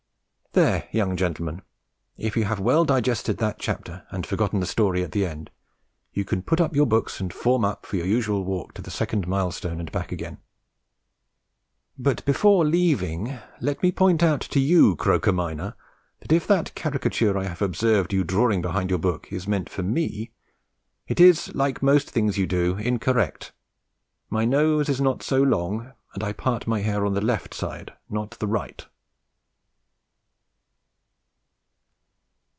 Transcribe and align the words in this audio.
There, 0.53 0.89
young 0.91 1.15
gentlemen, 1.15 1.61
if 2.17 2.35
you 2.35 2.43
have 2.43 2.59
well 2.59 2.83
digested 2.83 3.37
that 3.37 3.57
chapter 3.57 4.05
and 4.09 4.25
forgotten 4.25 4.59
the 4.59 4.65
story 4.65 5.01
at 5.01 5.13
the 5.13 5.25
end, 5.25 5.49
you 6.11 6.25
can 6.25 6.41
put 6.41 6.59
up 6.59 6.75
your 6.75 6.85
books 6.85 7.21
and 7.21 7.31
form 7.31 7.63
up 7.63 7.85
for 7.85 7.95
your 7.95 8.05
usual 8.05 8.43
walk 8.43 8.73
to 8.73 8.81
the 8.81 8.91
second 8.91 9.29
milestone 9.29 9.79
and 9.79 9.89
back 9.93 10.11
again; 10.11 10.39
but 11.97 12.25
before 12.25 12.65
leaving, 12.65 13.37
let 13.61 13.81
me 13.81 13.93
point 13.93 14.21
out 14.21 14.41
to 14.41 14.59
you, 14.59 14.97
Croker, 14.97 15.31
minor, 15.31 15.73
that 16.19 16.33
if 16.33 16.45
that 16.47 16.75
caricature 16.75 17.37
I 17.37 17.45
have 17.45 17.61
observed 17.61 18.11
you 18.11 18.25
drawing 18.25 18.61
behind 18.61 18.89
your 18.89 18.99
book 18.99 19.31
is 19.31 19.47
meant 19.47 19.69
for 19.69 19.83
me, 19.83 20.33
it 21.07 21.21
is, 21.21 21.55
like 21.55 21.81
most 21.81 22.09
things 22.09 22.37
you 22.37 22.45
do, 22.45 22.75
incorrect; 22.75 23.53
my 24.29 24.43
nose 24.43 24.89
is 24.89 24.99
not 24.99 25.23
so 25.23 25.41
long, 25.41 25.93
and 26.13 26.21
I 26.21 26.33
part 26.33 26.67
my 26.67 26.81
hair 26.81 27.05
on 27.05 27.13
the 27.13 27.21
left 27.21 27.53
side, 27.53 27.93
not 28.09 28.31
the 28.31 28.47
right. 28.47 28.85